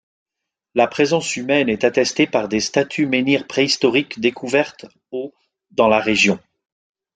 [0.73, 5.31] La présence humaine est attestée par des statues-menhirs préhistoriques découvertes au
[5.69, 6.39] dans la région.